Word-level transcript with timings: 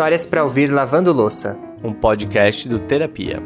Histórias 0.00 0.24
para 0.24 0.42
ouvir 0.42 0.72
lavando 0.72 1.12
louça, 1.12 1.58
um 1.84 1.92
podcast 1.92 2.66
do 2.66 2.78
Terapia. 2.78 3.38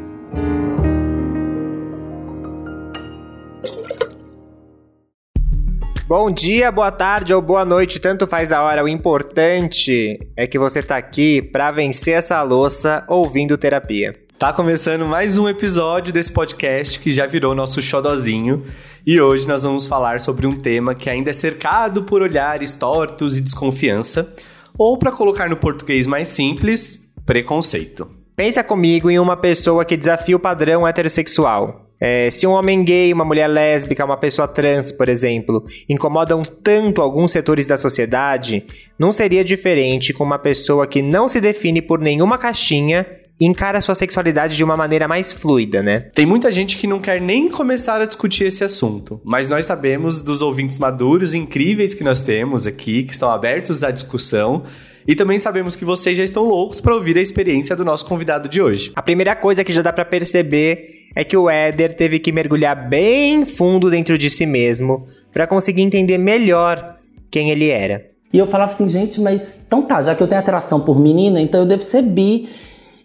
Bom 6.07 6.31
dia, 6.31 6.71
boa 6.71 6.93
tarde 6.93 7.33
ou 7.33 7.41
boa 7.41 7.65
noite, 7.65 7.99
tanto 7.99 8.25
faz 8.25 8.53
a 8.53 8.63
hora. 8.63 8.85
O 8.85 8.87
importante 8.87 10.17
é 10.37 10.47
que 10.47 10.57
você 10.57 10.81
tá 10.81 10.95
aqui 10.95 11.41
para 11.41 11.71
vencer 11.71 12.13
essa 12.13 12.41
louça 12.41 13.03
ouvindo 13.09 13.57
terapia. 13.57 14.13
Tá 14.39 14.53
começando 14.53 15.05
mais 15.05 15.37
um 15.37 15.49
episódio 15.49 16.13
desse 16.13 16.31
podcast 16.31 17.01
que 17.01 17.11
já 17.11 17.25
virou 17.25 17.53
nosso 17.53 17.81
xodozinho. 17.81 18.63
E 19.05 19.19
hoje 19.19 19.45
nós 19.45 19.63
vamos 19.63 19.87
falar 19.87 20.21
sobre 20.21 20.47
um 20.47 20.57
tema 20.57 20.95
que 20.95 21.09
ainda 21.09 21.31
é 21.31 21.33
cercado 21.33 22.03
por 22.03 22.21
olhares 22.21 22.73
tortos 22.73 23.37
e 23.37 23.41
desconfiança, 23.41 24.33
ou 24.77 24.97
para 24.97 25.11
colocar 25.11 25.49
no 25.49 25.57
português 25.57 26.07
mais 26.07 26.27
simples, 26.27 26.99
preconceito. 27.25 28.07
Pensa 28.35 28.63
comigo 28.63 29.09
em 29.09 29.17
uma 29.17 29.37
pessoa 29.37 29.85
que 29.85 29.95
desafia 29.95 30.35
o 30.35 30.39
padrão 30.39 30.87
heterossexual. 30.87 31.85
É, 31.99 32.29
se 32.29 32.45
um 32.45 32.51
homem 32.51 32.83
gay, 32.83 33.13
uma 33.13 33.23
mulher 33.23 33.47
lésbica, 33.47 34.03
uma 34.03 34.17
pessoa 34.17 34.47
trans, 34.47 34.91
por 34.91 35.07
exemplo, 35.07 35.63
incomodam 35.87 36.43
tanto 36.43 37.01
alguns 37.01 37.31
setores 37.31 37.65
da 37.65 37.77
sociedade, 37.77 38.65
não 38.99 39.11
seria 39.11 39.43
diferente 39.43 40.13
com 40.13 40.23
uma 40.23 40.37
pessoa 40.37 40.85
que 40.85 41.01
não 41.01 41.29
se 41.29 41.39
define 41.39 41.81
por 41.81 41.99
nenhuma 41.99 42.37
caixinha 42.37 43.05
encara 43.39 43.81
sua 43.81 43.95
sexualidade 43.95 44.55
de 44.55 44.63
uma 44.63 44.77
maneira 44.77 45.07
mais 45.07 45.33
fluida, 45.33 45.83
né? 45.83 45.99
Tem 46.13 46.25
muita 46.25 46.51
gente 46.51 46.77
que 46.77 46.87
não 46.87 46.99
quer 46.99 47.19
nem 47.19 47.49
começar 47.49 48.01
a 48.01 48.05
discutir 48.05 48.45
esse 48.45 48.63
assunto, 48.63 49.19
mas 49.23 49.47
nós 49.47 49.65
sabemos 49.65 50.23
dos 50.23 50.41
ouvintes 50.41 50.77
maduros 50.77 51.33
incríveis 51.33 51.93
que 51.93 52.03
nós 52.03 52.21
temos 52.21 52.65
aqui, 52.65 53.03
que 53.03 53.13
estão 53.13 53.29
abertos 53.29 53.83
à 53.83 53.91
discussão 53.91 54.63
e 55.07 55.15
também 55.15 55.37
sabemos 55.37 55.75
que 55.75 55.85
vocês 55.85 56.17
já 56.17 56.23
estão 56.23 56.43
loucos 56.43 56.81
para 56.81 56.95
ouvir 56.95 57.17
a 57.17 57.21
experiência 57.21 57.75
do 57.75 57.85
nosso 57.85 58.05
convidado 58.05 58.49
de 58.49 58.59
hoje. 58.59 58.91
A 58.95 59.03
primeira 59.03 59.35
coisa 59.35 59.63
que 59.63 59.71
já 59.71 59.83
dá 59.83 59.93
para 59.93 60.03
perceber 60.03 60.87
é 61.15 61.23
que 61.23 61.37
o 61.37 61.47
Éder 61.47 61.93
teve 61.93 62.17
que 62.17 62.31
mergulhar 62.31 62.89
bem 62.89 63.45
fundo 63.45 63.89
dentro 63.89 64.17
de 64.17 64.29
si 64.29 64.47
mesmo 64.47 65.03
para 65.31 65.45
conseguir 65.45 65.83
entender 65.83 66.17
melhor 66.17 66.95
quem 67.29 67.51
ele 67.51 67.69
era. 67.69 68.03
E 68.33 68.39
eu 68.39 68.47
falava 68.47 68.73
assim, 68.73 68.89
gente, 68.89 69.21
mas 69.21 69.55
então 69.65 69.83
tá, 69.83 70.01
já 70.01 70.15
que 70.15 70.23
eu 70.23 70.27
tenho 70.27 70.41
atração 70.41 70.79
por 70.79 70.99
menina, 70.99 71.39
então 71.39 71.61
eu 71.61 71.67
devo 71.67 71.83
ser 71.83 72.01
bi. 72.01 72.49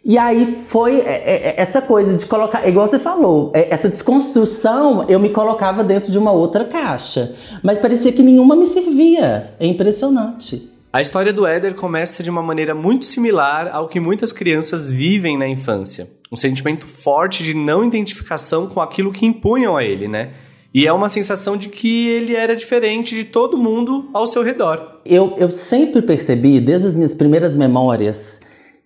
E 0.05 0.17
aí 0.17 0.65
foi 0.67 1.01
é, 1.01 1.03
é, 1.03 1.35
é, 1.49 1.55
essa 1.59 1.83
coisa 1.83 2.17
de 2.17 2.25
colocar, 2.25 2.67
igual 2.67 2.89
você 2.89 2.99
falou, 2.99 3.53
essa 3.55 3.89
desconstrução 3.89 5.05
eu 5.09 5.21
me 5.21 5.29
colocava 5.29 5.85
dentro 5.85 6.11
de 6.11 6.19
uma 6.19 6.33
outra 6.33 6.65
caixa. 6.65 7.37
Mas 7.63 7.79
parecia 7.79 8.13
que 8.13 8.23
nenhuma 8.23 8.57
me 8.57 8.67
servia. 8.67 9.55
É 9.61 9.67
impressionante. 9.67 10.71
A 10.93 11.01
história 11.01 11.33
do 11.33 11.47
Éder 11.47 11.75
começa 11.75 12.23
de 12.23 12.31
uma 12.31 12.43
maneira 12.43 12.75
muito 12.75 13.05
similar 13.05 13.71
ao 13.73 13.87
que 13.87 14.01
muitas 14.01 14.33
crianças 14.33 14.91
vivem 14.91 15.39
na 15.39 15.47
infância. 15.47 16.09
Um 16.33 16.37
sentimento 16.37 16.87
forte 16.87 17.45
de 17.45 17.55
não 17.55 17.85
identificação 17.85 18.67
com 18.67 18.81
aquilo 18.81 19.13
que 19.13 19.27
impunham 19.27 19.77
a 19.77 19.85
ele, 19.85 20.09
né? 20.09 20.31
E 20.73 20.87
é 20.87 20.93
uma 20.93 21.09
sensação 21.09 21.57
de 21.57 21.69
que 21.69 22.09
ele 22.09 22.35
era 22.35 22.57
diferente 22.57 23.15
de 23.15 23.25
todo 23.25 23.59
mundo 23.59 24.09
ao 24.15 24.27
seu 24.27 24.43
redor. 24.43 25.01
Eu, 25.05 25.35
eu 25.37 25.51
sempre 25.51 26.01
percebi, 26.01 26.61
desde 26.61 26.89
as 26.89 26.95
minhas 26.95 27.13
primeiras 27.13 27.55
memórias, 27.55 28.41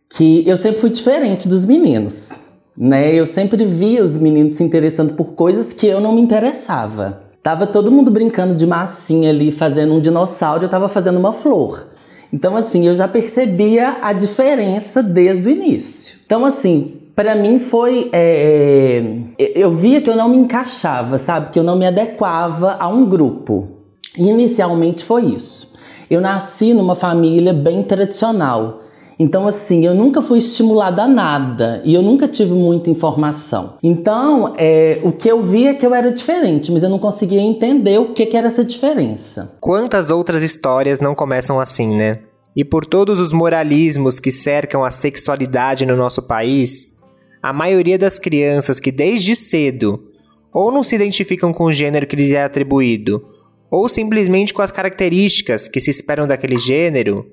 que 0.08 0.46
eu 0.48 0.56
sempre 0.56 0.80
fui 0.80 0.90
diferente 0.90 1.48
dos 1.48 1.64
meninos. 1.64 2.32
Né? 2.78 3.14
Eu 3.14 3.26
sempre 3.26 3.64
via 3.64 4.02
os 4.02 4.16
meninos 4.16 4.56
se 4.56 4.64
interessando 4.64 5.14
por 5.14 5.34
coisas 5.34 5.72
que 5.72 5.86
eu 5.86 6.00
não 6.00 6.14
me 6.14 6.20
interessava. 6.20 7.22
Tava 7.42 7.66
todo 7.66 7.90
mundo 7.90 8.10
brincando 8.10 8.54
de 8.54 8.66
massinha 8.66 9.30
ali, 9.30 9.52
fazendo 9.52 9.94
um 9.94 10.00
dinossauro, 10.00 10.64
eu 10.64 10.68
tava 10.68 10.88
fazendo 10.88 11.18
uma 11.18 11.32
flor. 11.32 11.88
Então, 12.32 12.56
assim, 12.56 12.86
eu 12.86 12.96
já 12.96 13.06
percebia 13.06 13.98
a 14.02 14.12
diferença 14.12 15.02
desde 15.02 15.46
o 15.46 15.50
início. 15.50 16.16
Então, 16.26 16.44
assim, 16.44 16.94
para 17.14 17.34
mim 17.34 17.60
foi. 17.60 18.10
É, 18.12 19.02
é, 19.38 19.52
eu 19.54 19.70
via 19.70 20.00
que 20.00 20.10
eu 20.10 20.16
não 20.16 20.28
me 20.28 20.36
encaixava, 20.36 21.18
sabe? 21.18 21.50
Que 21.50 21.58
eu 21.58 21.62
não 21.62 21.76
me 21.76 21.86
adequava 21.86 22.76
a 22.80 22.88
um 22.88 23.04
grupo. 23.04 23.68
Inicialmente 24.16 25.04
foi 25.04 25.26
isso. 25.26 25.72
Eu 26.10 26.20
nasci 26.20 26.74
numa 26.74 26.94
família 26.94 27.52
bem 27.52 27.82
tradicional. 27.82 28.80
Então, 29.18 29.46
assim, 29.46 29.84
eu 29.84 29.94
nunca 29.94 30.20
fui 30.20 30.38
estimulada 30.38 31.04
a 31.04 31.08
nada 31.08 31.80
e 31.84 31.94
eu 31.94 32.02
nunca 32.02 32.26
tive 32.26 32.52
muita 32.52 32.90
informação. 32.90 33.74
Então, 33.82 34.54
é, 34.56 35.00
o 35.04 35.12
que 35.12 35.30
eu 35.30 35.42
via 35.42 35.70
é 35.70 35.74
que 35.74 35.86
eu 35.86 35.94
era 35.94 36.10
diferente, 36.10 36.72
mas 36.72 36.82
eu 36.82 36.90
não 36.90 36.98
conseguia 36.98 37.40
entender 37.40 37.98
o 37.98 38.12
que, 38.12 38.26
que 38.26 38.36
era 38.36 38.48
essa 38.48 38.64
diferença. 38.64 39.56
Quantas 39.60 40.10
outras 40.10 40.42
histórias 40.42 41.00
não 41.00 41.14
começam 41.14 41.60
assim, 41.60 41.94
né? 41.94 42.20
E 42.56 42.64
por 42.64 42.86
todos 42.86 43.20
os 43.20 43.32
moralismos 43.32 44.20
que 44.20 44.30
cercam 44.30 44.84
a 44.84 44.90
sexualidade 44.90 45.84
no 45.84 45.96
nosso 45.96 46.22
país, 46.22 46.94
a 47.42 47.52
maioria 47.52 47.98
das 47.98 48.18
crianças 48.18 48.78
que 48.78 48.92
desde 48.92 49.34
cedo 49.34 50.04
ou 50.52 50.70
não 50.70 50.84
se 50.84 50.94
identificam 50.94 51.52
com 51.52 51.64
o 51.64 51.72
gênero 51.72 52.06
que 52.06 52.14
lhes 52.14 52.30
é 52.30 52.44
atribuído, 52.44 53.24
ou 53.68 53.88
simplesmente 53.88 54.54
com 54.54 54.62
as 54.62 54.70
características 54.70 55.66
que 55.66 55.80
se 55.80 55.90
esperam 55.90 56.28
daquele 56.28 56.56
gênero, 56.56 57.26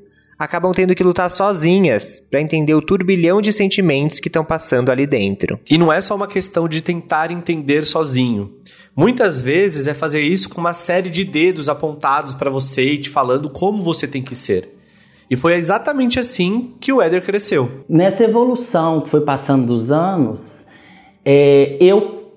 acabam 0.44 0.72
tendo 0.72 0.96
que 0.96 1.04
lutar 1.04 1.30
sozinhas 1.30 2.20
para 2.20 2.42
entender 2.42 2.74
o 2.74 2.82
turbilhão 2.82 3.40
de 3.42 3.54
sentimentos 3.54 4.20
que 4.20 4.28
estão 4.28 4.44
passando 4.44 4.90
ali 4.90 5.06
dentro. 5.06 5.60
E 5.70 5.78
não 5.78 5.94
é 5.94 6.02
só 6.02 6.16
uma 6.16 6.26
questão 6.26 6.68
de 6.68 6.82
tentar 6.82 7.30
entender 7.30 7.86
sozinho. 7.86 8.52
Muitas 8.96 9.40
vezes 9.40 9.86
é 9.86 9.94
fazer 9.94 10.22
isso 10.22 10.50
com 10.50 10.60
uma 10.60 10.74
série 10.74 11.12
de 11.12 11.24
dedos 11.24 11.70
apontados 11.70 12.34
para 12.34 12.50
você 12.50 12.94
e 12.94 12.98
te 12.98 13.08
falando 13.08 13.52
como 13.52 13.84
você 13.84 14.08
tem 14.08 14.24
que 14.24 14.34
ser. 14.34 14.76
E 15.30 15.38
foi 15.38 15.54
exatamente 15.54 16.20
assim 16.20 16.74
que 16.80 16.92
o 16.92 17.00
Éder 17.00 17.24
cresceu. 17.24 17.70
Nessa 17.88 18.24
evolução 18.24 19.02
que 19.02 19.12
foi 19.12 19.22
passando 19.22 19.68
dos 19.68 19.92
anos, 19.92 20.66
é, 21.24 21.78
eu 21.80 22.32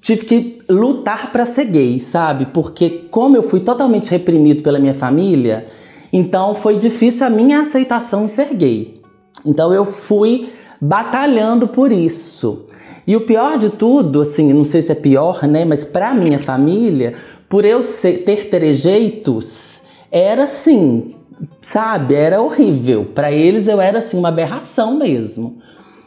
tive 0.00 0.24
que 0.24 0.62
lutar 0.66 1.30
para 1.30 1.44
ser 1.44 1.66
gay, 1.66 2.00
sabe? 2.00 2.46
Porque 2.46 3.06
como 3.10 3.36
eu 3.36 3.42
fui 3.42 3.60
totalmente 3.60 4.10
reprimido 4.10 4.62
pela 4.62 4.78
minha 4.78 4.94
família, 4.94 5.68
então 6.12 6.54
foi 6.54 6.76
difícil 6.76 7.26
a 7.26 7.30
minha 7.30 7.60
aceitação 7.60 8.28
ser 8.28 8.54
gay. 8.54 9.00
Então 9.44 9.72
eu 9.72 9.84
fui 9.84 10.50
batalhando 10.80 11.68
por 11.68 11.92
isso. 11.92 12.66
E 13.06 13.16
o 13.16 13.22
pior 13.22 13.58
de 13.58 13.70
tudo, 13.70 14.20
assim, 14.20 14.52
não 14.52 14.64
sei 14.64 14.82
se 14.82 14.92
é 14.92 14.94
pior, 14.94 15.46
né, 15.46 15.64
mas 15.64 15.84
para 15.84 16.14
minha 16.14 16.38
família, 16.38 17.14
por 17.48 17.64
eu 17.64 17.82
ser, 17.82 18.24
ter 18.24 18.48
trejeitos, 18.48 19.80
era 20.10 20.44
assim, 20.44 21.14
sabe, 21.60 22.14
era 22.14 22.40
horrível. 22.40 23.06
Para 23.14 23.32
eles 23.32 23.66
eu 23.66 23.80
era 23.80 23.98
assim 23.98 24.18
uma 24.18 24.28
aberração 24.28 24.96
mesmo. 24.96 25.58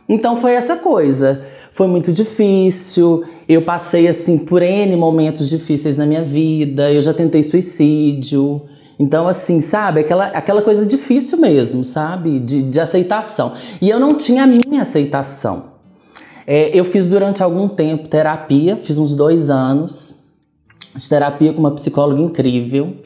Então 0.07 0.37
foi 0.37 0.53
essa 0.53 0.75
coisa. 0.75 1.45
Foi 1.73 1.87
muito 1.87 2.13
difícil. 2.13 3.23
Eu 3.49 3.63
passei 3.63 4.07
assim 4.07 4.37
por 4.37 4.61
N 4.61 4.95
momentos 4.95 5.49
difíceis 5.49 5.97
na 5.97 6.05
minha 6.05 6.23
vida. 6.23 6.91
Eu 6.91 7.01
já 7.01 7.13
tentei 7.13 7.41
suicídio. 7.43 8.61
Então, 8.99 9.27
assim, 9.27 9.59
sabe, 9.59 10.01
aquela, 10.01 10.27
aquela 10.27 10.61
coisa 10.61 10.85
difícil 10.85 11.37
mesmo, 11.37 11.83
sabe, 11.83 12.39
de, 12.39 12.61
de 12.61 12.79
aceitação. 12.79 13.53
E 13.81 13.89
eu 13.89 13.99
não 13.99 14.15
tinha 14.15 14.43
a 14.43 14.47
minha 14.47 14.81
aceitação. 14.81 15.73
É, 16.45 16.77
eu 16.77 16.85
fiz 16.85 17.07
durante 17.07 17.41
algum 17.41 17.67
tempo 17.67 18.07
terapia, 18.07 18.75
fiz 18.75 18.97
uns 18.97 19.15
dois 19.15 19.49
anos 19.49 20.13
de 20.95 21.09
terapia 21.09 21.53
com 21.53 21.59
uma 21.59 21.71
psicóloga 21.71 22.21
incrível, 22.21 22.97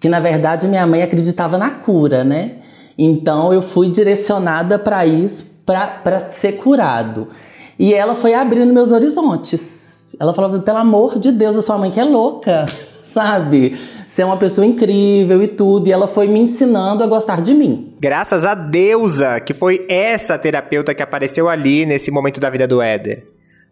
que 0.00 0.08
na 0.08 0.18
verdade 0.18 0.66
minha 0.66 0.86
mãe 0.86 1.02
acreditava 1.02 1.56
na 1.56 1.70
cura, 1.70 2.24
né? 2.24 2.56
Então 2.98 3.52
eu 3.52 3.62
fui 3.62 3.88
direcionada 3.88 4.78
para 4.78 5.06
isso, 5.06 5.46
para 5.64 6.30
ser 6.32 6.52
curado. 6.52 7.28
E 7.78 7.94
ela 7.94 8.14
foi 8.14 8.34
abrindo 8.34 8.72
meus 8.72 8.90
horizontes. 8.90 10.04
Ela 10.18 10.34
falou: 10.34 10.60
pelo 10.60 10.78
amor 10.78 11.18
de 11.18 11.30
Deus, 11.30 11.56
a 11.56 11.62
sua 11.62 11.78
mãe 11.78 11.90
que 11.90 12.00
é 12.00 12.04
louca, 12.04 12.66
sabe? 13.12 13.78
ser 14.12 14.24
uma 14.24 14.36
pessoa 14.36 14.66
incrível 14.66 15.42
e 15.42 15.48
tudo, 15.48 15.88
e 15.88 15.92
ela 15.92 16.06
foi 16.06 16.28
me 16.28 16.38
ensinando 16.38 17.02
a 17.02 17.06
gostar 17.06 17.40
de 17.40 17.54
mim. 17.54 17.96
Graças 17.98 18.44
a 18.44 18.54
deusa, 18.54 19.40
que 19.40 19.54
foi 19.54 19.86
essa 19.88 20.38
terapeuta 20.38 20.94
que 20.94 21.02
apareceu 21.02 21.48
ali 21.48 21.86
nesse 21.86 22.10
momento 22.10 22.38
da 22.38 22.50
vida 22.50 22.68
do 22.68 22.82
Éder. 22.82 23.24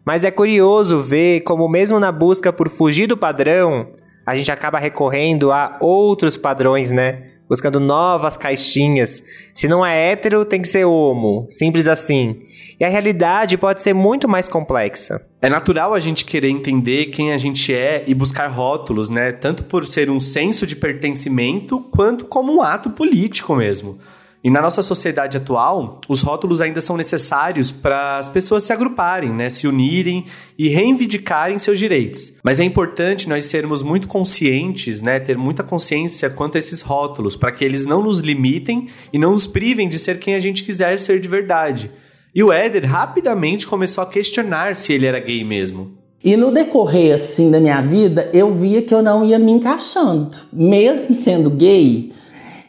Mas 0.03 0.23
é 0.23 0.31
curioso 0.31 0.99
ver 0.99 1.41
como 1.41 1.69
mesmo 1.69 1.99
na 1.99 2.11
busca 2.11 2.51
por 2.51 2.69
fugir 2.69 3.05
do 3.05 3.15
padrão, 3.15 3.89
a 4.25 4.35
gente 4.35 4.51
acaba 4.51 4.79
recorrendo 4.79 5.51
a 5.51 5.77
outros 5.79 6.35
padrões, 6.35 6.89
né? 6.89 7.21
Buscando 7.51 7.81
novas 7.81 8.37
caixinhas. 8.37 9.21
Se 9.53 9.67
não 9.67 9.85
é 9.85 10.13
hétero, 10.13 10.45
tem 10.45 10.61
que 10.61 10.69
ser 10.69 10.85
homo. 10.85 11.45
Simples 11.49 11.85
assim. 11.85 12.43
E 12.79 12.85
a 12.85 12.87
realidade 12.87 13.57
pode 13.57 13.81
ser 13.81 13.93
muito 13.93 14.25
mais 14.25 14.47
complexa. 14.47 15.27
É 15.41 15.49
natural 15.49 15.93
a 15.93 15.99
gente 15.99 16.23
querer 16.23 16.47
entender 16.47 17.07
quem 17.07 17.33
a 17.33 17.37
gente 17.37 17.73
é 17.73 18.05
e 18.07 18.13
buscar 18.13 18.47
rótulos, 18.47 19.09
né? 19.09 19.33
Tanto 19.33 19.65
por 19.65 19.85
ser 19.85 20.09
um 20.09 20.17
senso 20.17 20.65
de 20.65 20.77
pertencimento, 20.77 21.81
quanto 21.91 22.23
como 22.23 22.55
um 22.55 22.61
ato 22.61 22.89
político 22.91 23.53
mesmo. 23.53 23.99
E 24.43 24.49
na 24.49 24.59
nossa 24.59 24.81
sociedade 24.81 25.37
atual, 25.37 26.01
os 26.09 26.23
rótulos 26.23 26.61
ainda 26.61 26.81
são 26.81 26.97
necessários 26.97 27.71
para 27.71 28.17
as 28.17 28.27
pessoas 28.27 28.63
se 28.63 28.73
agruparem, 28.73 29.31
né, 29.31 29.49
se 29.49 29.67
unirem 29.67 30.25
e 30.57 30.67
reivindicarem 30.67 31.59
seus 31.59 31.77
direitos. 31.77 32.33
Mas 32.43 32.59
é 32.59 32.63
importante 32.63 33.29
nós 33.29 33.45
sermos 33.45 33.83
muito 33.83 34.07
conscientes, 34.07 34.99
né, 34.99 35.19
ter 35.19 35.37
muita 35.37 35.63
consciência 35.63 36.27
quanto 36.27 36.55
a 36.55 36.59
esses 36.59 36.81
rótulos, 36.81 37.35
para 37.35 37.51
que 37.51 37.63
eles 37.63 37.85
não 37.85 38.01
nos 38.01 38.19
limitem 38.19 38.87
e 39.13 39.19
não 39.19 39.31
nos 39.31 39.45
privem 39.45 39.87
de 39.87 39.99
ser 39.99 40.17
quem 40.17 40.33
a 40.33 40.39
gente 40.39 40.63
quiser 40.63 40.99
ser 40.99 41.19
de 41.19 41.27
verdade. 41.27 41.91
E 42.33 42.43
o 42.43 42.51
Éder 42.51 42.85
rapidamente 42.85 43.67
começou 43.67 44.03
a 44.03 44.07
questionar 44.07 44.75
se 44.75 44.91
ele 44.93 45.05
era 45.05 45.19
gay 45.19 45.43
mesmo. 45.43 45.99
E 46.23 46.35
no 46.35 46.51
decorrer 46.51 47.13
assim 47.13 47.51
da 47.51 47.59
minha 47.59 47.81
vida, 47.81 48.29
eu 48.33 48.51
via 48.53 48.81
que 48.81 48.93
eu 48.93 49.03
não 49.03 49.25
ia 49.25 49.37
me 49.37 49.51
encaixando, 49.51 50.37
mesmo 50.51 51.13
sendo 51.13 51.49
gay 51.49 52.11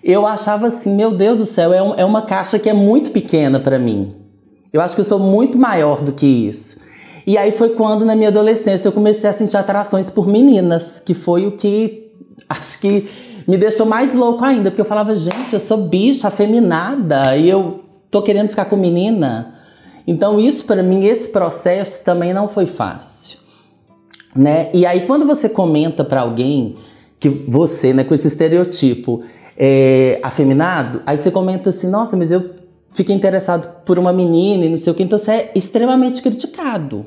eu 0.03 0.27
achava 0.27 0.67
assim, 0.67 0.95
meu 0.95 1.13
Deus 1.13 1.39
do 1.39 1.47
céu, 1.47 1.73
é, 1.73 1.83
um, 1.83 1.95
é 1.95 2.05
uma 2.05 2.23
caixa 2.23 2.59
que 2.59 2.69
é 2.69 2.73
muito 2.73 3.11
pequena 3.11 3.61
para 3.61 3.79
mim. 3.79 4.17
Eu 4.73 4.81
acho 4.81 4.95
que 4.95 5.01
eu 5.01 5.05
sou 5.05 5.19
muito 5.19 5.59
maior 5.59 6.03
do 6.03 6.13
que 6.13 6.27
isso. 6.27 6.81
E 7.27 7.39
aí 7.39 7.53
foi 7.53 7.71
quando, 7.71 8.05
na 8.05 8.17
minha 8.17 8.31
adolescência, 8.31 8.89
eu 8.89 8.93
comecei 8.93 9.31
a 9.31 9.33
sentir 9.33 9.57
atrações 9.57 10.11
por 10.11 10.27
meninas, 10.27 10.99
que 10.99 11.15
foi 11.15 11.47
o 11.47 11.53
que 11.53 12.11
acho 12.49 12.81
que 12.81 13.09
me 13.47 13.57
deixou 13.57 13.87
mais 13.87 14.13
louco 14.13 14.45
ainda, 14.45 14.71
porque 14.71 14.81
eu 14.81 14.87
falava, 14.87 15.15
gente, 15.15 15.53
eu 15.53 15.61
sou 15.61 15.77
bicha, 15.77 16.29
afeminada, 16.29 17.37
e 17.37 17.49
eu 17.49 17.85
tô 18.11 18.23
querendo 18.23 18.49
ficar 18.49 18.65
com 18.65 18.77
menina. 18.77 19.55
Então, 20.07 20.39
isso 20.39 20.65
para 20.65 20.83
mim, 20.83 21.05
esse 21.05 21.29
processo 21.29 22.05
também 22.05 22.33
não 22.33 22.49
foi 22.49 22.67
fácil. 22.67 23.39
Né? 24.35 24.71
E 24.73 24.85
aí, 24.87 25.07
quando 25.07 25.27
você 25.27 25.49
comenta 25.49 26.05
para 26.05 26.23
alguém 26.23 26.77
que 27.21 27.29
você, 27.29 27.93
né, 27.93 28.03
com 28.03 28.15
esse 28.15 28.27
estereotipo, 28.27 29.23
é, 29.65 30.19
afeminado, 30.25 31.03
aí 31.07 31.17
você 31.17 31.31
comenta 31.31 31.69
assim, 31.69 31.87
nossa, 31.87 32.17
mas 32.17 32.33
eu 32.33 32.51
fiquei 32.95 33.15
interessado 33.15 33.85
por 33.85 33.97
uma 33.97 34.13
menina 34.13 34.65
e 34.65 34.69
não 34.69 34.77
sei 34.77 34.93
o 34.93 34.97
que, 34.97 35.05
então 35.05 35.17
você 35.17 35.31
é 35.31 35.53
extremamente 35.55 36.21
criticado. 36.21 37.07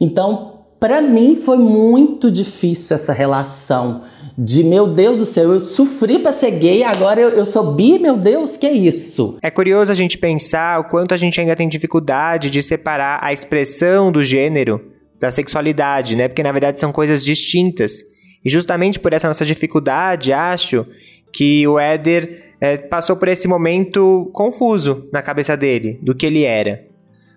Então, 0.00 0.62
para 0.80 1.00
mim 1.00 1.36
foi 1.36 1.56
muito 1.56 2.28
difícil 2.28 2.92
essa 2.92 3.12
relação 3.12 4.02
de 4.36 4.64
meu 4.64 4.88
Deus 4.88 5.18
do 5.18 5.24
céu, 5.24 5.52
eu 5.52 5.60
sofri 5.60 6.18
para 6.18 6.32
ser 6.32 6.50
gay, 6.50 6.82
agora 6.82 7.20
eu, 7.20 7.28
eu 7.28 7.46
sou 7.46 7.72
bi, 7.72 8.00
meu 8.00 8.16
Deus, 8.16 8.56
que 8.56 8.66
é 8.66 8.72
isso? 8.72 9.38
É 9.40 9.48
curioso 9.48 9.92
a 9.92 9.94
gente 9.94 10.18
pensar 10.18 10.80
o 10.80 10.84
quanto 10.90 11.14
a 11.14 11.16
gente 11.16 11.40
ainda 11.40 11.54
tem 11.54 11.68
dificuldade 11.68 12.50
de 12.50 12.64
separar 12.64 13.20
a 13.22 13.32
expressão 13.32 14.10
do 14.10 14.24
gênero 14.24 14.80
da 15.20 15.30
sexualidade, 15.30 16.16
né? 16.16 16.26
Porque 16.26 16.42
na 16.42 16.50
verdade 16.50 16.80
são 16.80 16.90
coisas 16.90 17.24
distintas. 17.24 18.02
E 18.44 18.50
justamente 18.50 19.00
por 19.00 19.12
essa 19.12 19.26
nossa 19.26 19.44
dificuldade, 19.44 20.32
acho 20.32 20.84
que 21.36 21.68
o 21.68 21.78
Éder 21.78 22.54
é, 22.58 22.78
passou 22.78 23.14
por 23.14 23.28
esse 23.28 23.46
momento 23.46 24.30
confuso 24.32 25.06
na 25.12 25.20
cabeça 25.20 25.54
dele, 25.54 26.00
do 26.02 26.14
que 26.14 26.24
ele 26.24 26.44
era. 26.44 26.86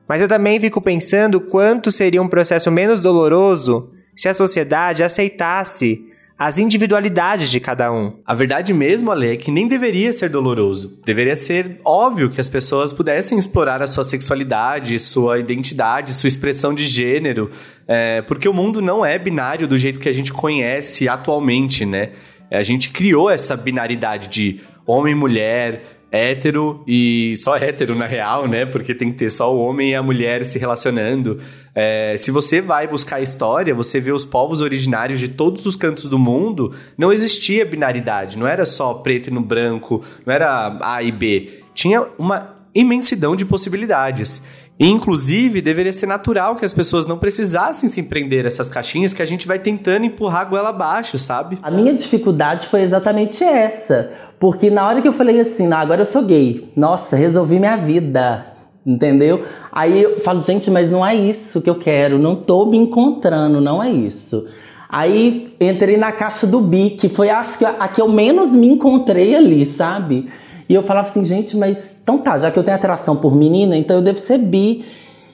Mas 0.07 0.21
eu 0.21 0.27
também 0.27 0.57
fico 0.57 0.79
pensando 0.81 1.41
quanto 1.41 1.91
seria 1.91 2.21
um 2.21 2.27
processo 2.29 2.71
menos 2.71 3.01
doloroso 3.01 3.89
se 4.15 4.29
a 4.29 4.33
sociedade 4.33 5.03
aceitasse 5.03 6.01
as 6.37 6.57
individualidades 6.57 7.51
de 7.51 7.59
cada 7.59 7.91
um. 7.91 8.13
A 8.25 8.33
verdade 8.33 8.73
mesmo, 8.73 9.11
Ale, 9.11 9.33
é 9.33 9.35
que 9.35 9.51
nem 9.51 9.67
deveria 9.67 10.13
ser 10.13 10.29
doloroso. 10.29 10.97
Deveria 11.05 11.35
ser 11.35 11.81
óbvio 11.83 12.29
que 12.29 12.39
as 12.39 12.47
pessoas 12.47 12.93
pudessem 12.93 13.37
explorar 13.37 13.81
a 13.81 13.87
sua 13.87 14.05
sexualidade, 14.05 14.97
sua 14.97 15.39
identidade, 15.39 16.13
sua 16.13 16.29
expressão 16.29 16.73
de 16.73 16.87
gênero, 16.87 17.51
é, 17.85 18.21
porque 18.21 18.47
o 18.47 18.53
mundo 18.53 18.81
não 18.81 19.05
é 19.05 19.19
binário 19.19 19.67
do 19.67 19.77
jeito 19.77 19.99
que 19.99 20.07
a 20.07 20.13
gente 20.13 20.31
conhece 20.31 21.09
atualmente, 21.09 21.85
né? 21.85 22.11
É, 22.49 22.57
a 22.57 22.63
gente 22.63 22.89
criou 22.89 23.29
essa 23.29 23.55
binaridade 23.55 24.27
de 24.27 24.61
homem, 24.85 25.13
mulher, 25.13 25.99
hétero 26.11 26.83
e 26.87 27.35
só 27.37 27.55
hétero 27.55 27.95
na 27.95 28.05
real, 28.05 28.47
né? 28.47 28.65
Porque 28.65 28.95
tem 28.95 29.11
que 29.11 29.17
ter 29.17 29.29
só 29.29 29.53
o 29.53 29.59
homem 29.59 29.91
e 29.91 29.95
a 29.95 30.01
mulher 30.01 30.43
se 30.43 30.57
relacionando. 30.57 31.39
É, 31.75 32.15
se 32.17 32.31
você 32.31 32.59
vai 32.59 32.87
buscar 32.87 33.17
a 33.17 33.21
história, 33.21 33.73
você 33.73 33.99
vê 33.99 34.11
os 34.11 34.25
povos 34.25 34.61
originários 34.61 35.19
de 35.19 35.27
todos 35.27 35.65
os 35.65 35.75
cantos 35.75 36.05
do 36.05 36.17
mundo, 36.17 36.73
não 36.97 37.13
existia 37.13 37.65
binaridade, 37.65 38.37
não 38.37 38.47
era 38.47 38.65
só 38.65 38.93
preto 38.95 39.27
e 39.27 39.33
no 39.33 39.41
branco, 39.41 40.03
não 40.25 40.33
era 40.33 40.77
A 40.81 41.03
e 41.03 41.11
B. 41.11 41.61
Tinha 41.73 42.05
uma 42.17 42.55
imensidão 42.73 43.35
de 43.35 43.45
possibilidades. 43.45 44.41
Inclusive, 44.79 45.61
deveria 45.61 45.91
ser 45.91 46.05
natural 46.05 46.55
que 46.55 46.63
as 46.63 46.71
pessoas 46.71 47.05
não 47.05 47.17
precisassem 47.17 47.89
se 47.89 47.99
empreender 47.99 48.45
essas 48.45 48.69
caixinhas 48.69 49.13
que 49.13 49.21
a 49.21 49.25
gente 49.25 49.45
vai 49.45 49.59
tentando 49.59 50.05
empurrar 50.05 50.41
a 50.41 50.45
goela 50.45 50.69
abaixo, 50.69 51.19
sabe? 51.19 51.57
A 51.61 51.69
minha 51.69 51.93
dificuldade 51.93 52.67
foi 52.67 52.81
exatamente 52.81 53.43
essa. 53.43 54.11
Porque 54.39 54.69
na 54.69 54.87
hora 54.87 55.01
que 55.01 55.07
eu 55.07 55.11
falei 55.11 55.37
assim, 55.41 55.67
não, 55.67 55.77
agora 55.77 56.01
eu 56.01 56.05
sou 56.05 56.23
gay, 56.23 56.71
nossa, 56.77 57.17
resolvi 57.17 57.59
minha 57.59 57.75
vida, 57.75 58.45
entendeu? 58.85 59.43
Aí 59.69 60.01
eu 60.01 60.21
falo, 60.21 60.41
gente, 60.41 60.71
mas 60.71 60.89
não 60.89 61.05
é 61.05 61.13
isso 61.13 61.61
que 61.61 61.69
eu 61.69 61.75
quero, 61.75 62.17
não 62.17 62.37
tô 62.37 62.65
me 62.65 62.77
encontrando, 62.77 63.59
não 63.59 63.83
é 63.83 63.91
isso. 63.91 64.47
Aí 64.87 65.53
entrei 65.59 65.97
na 65.97 66.13
caixa 66.13 66.47
do 66.47 66.61
bi, 66.61 66.91
que 66.91 67.09
foi 67.09 67.29
acho 67.29 67.57
que 67.57 67.65
a 67.65 67.87
que 67.89 67.99
eu 67.99 68.07
menos 68.07 68.51
me 68.51 68.67
encontrei 68.67 69.35
ali, 69.35 69.65
sabe? 69.65 70.29
E 70.69 70.73
eu 70.75 70.83
falava 70.83 71.07
assim, 71.07 71.25
gente, 71.25 71.57
mas 71.57 71.97
então 72.03 72.19
tá, 72.19 72.37
já 72.37 72.51
que 72.51 72.59
eu 72.59 72.63
tenho 72.63 72.77
atração 72.77 73.15
por 73.15 73.35
menina, 73.35 73.75
então 73.75 73.97
eu 73.97 74.03
devo 74.03 74.19
ser 74.19 74.37
bi. 74.37 74.85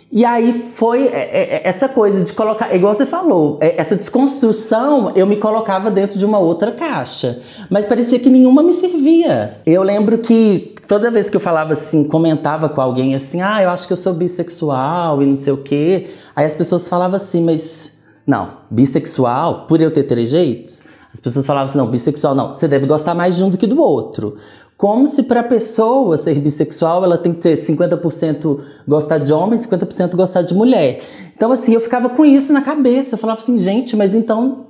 E 0.09 0.23
aí 0.23 0.53
foi 0.53 1.07
é, 1.07 1.09
é, 1.09 1.55
é, 1.55 1.61
essa 1.65 1.89
coisa 1.89 2.23
de 2.23 2.31
colocar, 2.31 2.73
igual 2.73 2.93
você 2.93 3.05
falou, 3.05 3.57
essa 3.59 3.97
desconstrução 3.97 5.11
eu 5.13 5.27
me 5.27 5.35
colocava 5.35 5.91
dentro 5.91 6.17
de 6.17 6.25
uma 6.25 6.39
outra 6.39 6.71
caixa, 6.71 7.41
mas 7.69 7.83
parecia 7.83 8.17
que 8.17 8.29
nenhuma 8.29 8.63
me 8.63 8.71
servia. 8.71 9.57
Eu 9.65 9.83
lembro 9.83 10.19
que 10.19 10.73
toda 10.87 11.11
vez 11.11 11.29
que 11.29 11.35
eu 11.35 11.41
falava 11.41 11.73
assim, 11.73 12.05
comentava 12.05 12.69
com 12.69 12.79
alguém 12.79 13.13
assim, 13.13 13.41
ah, 13.41 13.61
eu 13.61 13.69
acho 13.69 13.87
que 13.87 13.91
eu 13.91 13.97
sou 13.97 14.13
bissexual 14.13 15.21
e 15.21 15.25
não 15.25 15.35
sei 15.35 15.51
o 15.51 15.57
quê, 15.57 16.11
aí 16.33 16.45
as 16.45 16.55
pessoas 16.55 16.87
falavam 16.87 17.17
assim, 17.17 17.43
mas 17.43 17.91
não, 18.25 18.51
bissexual, 18.69 19.65
por 19.67 19.81
eu 19.81 19.91
ter 19.91 20.03
três 20.03 20.29
jeitos, 20.29 20.81
as 21.13 21.19
pessoas 21.19 21.45
falavam 21.45 21.69
assim, 21.69 21.77
não, 21.77 21.87
bissexual 21.87 22.33
não, 22.33 22.53
você 22.53 22.69
deve 22.69 22.85
gostar 22.85 23.13
mais 23.13 23.35
de 23.35 23.43
um 23.43 23.49
do 23.49 23.57
que 23.57 23.67
do 23.67 23.81
outro. 23.81 24.37
Como 24.77 25.07
se 25.07 25.23
para 25.23 25.39
a 25.39 25.43
pessoa 25.43 26.17
ser 26.17 26.37
bissexual 26.39 27.03
ela 27.03 27.17
tem 27.17 27.33
que 27.33 27.41
ter 27.41 27.57
50% 27.57 28.59
gostar 28.87 29.19
de 29.19 29.31
homem, 29.31 29.57
50% 29.57 30.15
gostar 30.15 30.41
de 30.41 30.53
mulher. 30.53 31.01
Então 31.35 31.51
assim, 31.51 31.73
eu 31.73 31.81
ficava 31.81 32.09
com 32.09 32.25
isso 32.25 32.51
na 32.51 32.61
cabeça. 32.61 33.15
Eu 33.15 33.19
falava 33.19 33.39
assim, 33.39 33.57
gente, 33.57 33.95
mas 33.95 34.13
então 34.13 34.67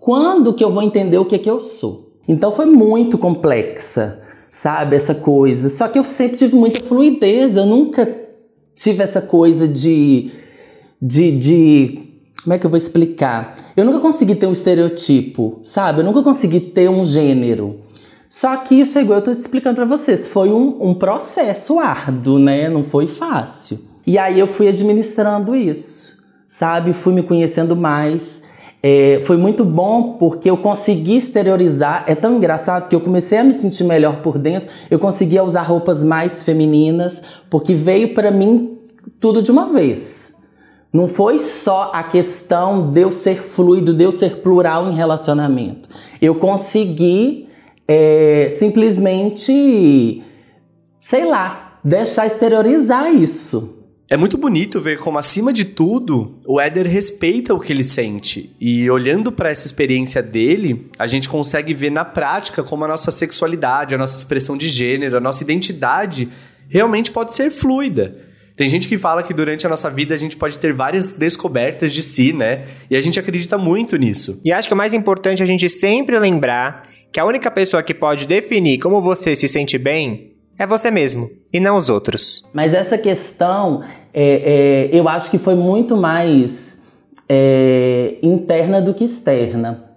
quando 0.00 0.52
que 0.52 0.62
eu 0.62 0.72
vou 0.72 0.82
entender 0.82 1.18
o 1.18 1.24
que 1.24 1.36
é 1.36 1.38
que 1.38 1.48
eu 1.48 1.60
sou? 1.60 2.12
Então 2.26 2.50
foi 2.50 2.66
muito 2.66 3.16
complexa, 3.16 4.20
sabe, 4.50 4.96
essa 4.96 5.14
coisa. 5.14 5.68
Só 5.68 5.86
que 5.88 5.98
eu 5.98 6.04
sempre 6.04 6.36
tive 6.36 6.56
muita 6.56 6.80
fluidez, 6.80 7.56
eu 7.56 7.64
nunca 7.64 8.06
tive 8.74 9.02
essa 9.02 9.20
coisa 9.20 9.68
de 9.68 10.32
de, 11.00 11.38
de 11.38 12.04
como 12.42 12.54
é 12.54 12.58
que 12.58 12.66
eu 12.66 12.70
vou 12.70 12.76
explicar? 12.76 13.72
Eu 13.76 13.84
nunca 13.84 14.00
consegui 14.00 14.34
ter 14.34 14.46
um 14.46 14.52
estereotipo, 14.52 15.60
sabe? 15.62 16.00
Eu 16.00 16.04
nunca 16.04 16.22
consegui 16.22 16.60
ter 16.60 16.90
um 16.90 17.04
gênero. 17.04 17.80
Só 18.36 18.56
que 18.56 18.74
isso 18.74 18.98
é 18.98 19.02
igual 19.02 19.20
eu 19.20 19.24
tô 19.24 19.30
explicando 19.30 19.76
para 19.76 19.84
vocês, 19.84 20.26
foi 20.26 20.50
um, 20.50 20.76
um 20.80 20.92
processo 20.92 21.78
árduo, 21.78 22.36
né? 22.36 22.68
Não 22.68 22.82
foi 22.82 23.06
fácil. 23.06 23.78
E 24.04 24.18
aí 24.18 24.40
eu 24.40 24.48
fui 24.48 24.66
administrando 24.66 25.54
isso, 25.54 26.18
sabe? 26.48 26.92
Fui 26.92 27.14
me 27.14 27.22
conhecendo 27.22 27.76
mais. 27.76 28.42
É, 28.82 29.22
foi 29.24 29.36
muito 29.36 29.64
bom 29.64 30.14
porque 30.14 30.50
eu 30.50 30.56
consegui 30.56 31.18
exteriorizar. 31.18 32.02
É 32.08 32.16
tão 32.16 32.36
engraçado 32.36 32.88
que 32.88 32.96
eu 32.96 33.00
comecei 33.00 33.38
a 33.38 33.44
me 33.44 33.54
sentir 33.54 33.84
melhor 33.84 34.16
por 34.16 34.36
dentro. 34.36 34.68
Eu 34.90 34.98
conseguia 34.98 35.44
usar 35.44 35.62
roupas 35.62 36.02
mais 36.02 36.42
femininas, 36.42 37.22
porque 37.48 37.72
veio 37.72 38.14
para 38.14 38.32
mim 38.32 38.78
tudo 39.20 39.42
de 39.42 39.52
uma 39.52 39.72
vez. 39.72 40.34
Não 40.92 41.06
foi 41.06 41.38
só 41.38 41.92
a 41.94 42.02
questão 42.02 42.90
de 42.90 43.00
eu 43.00 43.12
ser 43.12 43.44
fluido, 43.44 43.94
de 43.94 44.02
eu 44.02 44.10
ser 44.10 44.38
plural 44.38 44.88
em 44.88 44.94
relacionamento. 44.96 45.88
Eu 46.20 46.34
consegui 46.34 47.43
é, 47.86 48.54
simplesmente, 48.58 50.22
sei 51.00 51.24
lá, 51.24 51.78
deixar 51.84 52.26
exteriorizar 52.26 53.12
isso. 53.12 53.80
É 54.08 54.16
muito 54.18 54.36
bonito 54.36 54.80
ver 54.82 54.98
como, 54.98 55.18
acima 55.18 55.50
de 55.52 55.64
tudo, 55.64 56.38
o 56.46 56.60
Éder 56.60 56.86
respeita 56.86 57.54
o 57.54 57.58
que 57.58 57.72
ele 57.72 57.82
sente. 57.82 58.54
E 58.60 58.88
olhando 58.90 59.32
para 59.32 59.50
essa 59.50 59.66
experiência 59.66 60.22
dele, 60.22 60.90
a 60.98 61.06
gente 61.06 61.28
consegue 61.28 61.72
ver 61.72 61.90
na 61.90 62.04
prática 62.04 62.62
como 62.62 62.84
a 62.84 62.88
nossa 62.88 63.10
sexualidade, 63.10 63.94
a 63.94 63.98
nossa 63.98 64.18
expressão 64.18 64.58
de 64.58 64.68
gênero, 64.68 65.16
a 65.16 65.20
nossa 65.20 65.42
identidade 65.42 66.28
realmente 66.68 67.10
pode 67.10 67.34
ser 67.34 67.50
fluida. 67.50 68.16
Tem 68.56 68.68
gente 68.68 68.88
que 68.88 68.96
fala 68.96 69.22
que 69.22 69.34
durante 69.34 69.66
a 69.66 69.70
nossa 69.70 69.90
vida 69.90 70.14
a 70.14 70.18
gente 70.18 70.36
pode 70.36 70.58
ter 70.58 70.72
várias 70.72 71.14
descobertas 71.14 71.92
de 71.92 72.02
si, 72.02 72.32
né? 72.32 72.66
E 72.88 72.96
a 72.96 73.00
gente 73.00 73.18
acredita 73.18 73.58
muito 73.58 73.96
nisso. 73.96 74.40
E 74.44 74.52
acho 74.52 74.68
que 74.68 74.74
o 74.74 74.76
mais 74.76 74.94
importante 74.94 75.40
é 75.40 75.44
a 75.44 75.46
gente 75.46 75.68
sempre 75.68 76.16
lembrar 76.18 76.88
que 77.14 77.20
a 77.20 77.24
única 77.24 77.48
pessoa 77.48 77.80
que 77.80 77.94
pode 77.94 78.26
definir 78.26 78.80
como 78.80 79.00
você 79.00 79.36
se 79.36 79.46
sente 79.46 79.78
bem 79.78 80.32
é 80.58 80.66
você 80.66 80.90
mesmo 80.90 81.30
e 81.52 81.60
não 81.60 81.76
os 81.76 81.88
outros. 81.88 82.42
Mas 82.52 82.74
essa 82.74 82.98
questão, 82.98 83.84
é, 84.12 84.88
é, 84.92 84.98
eu 84.98 85.08
acho 85.08 85.30
que 85.30 85.38
foi 85.38 85.54
muito 85.54 85.96
mais 85.96 86.76
é, 87.28 88.16
interna 88.20 88.82
do 88.82 88.92
que 88.92 89.04
externa. 89.04 89.92